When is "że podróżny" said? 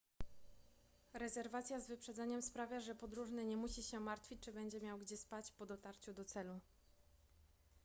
2.79-3.45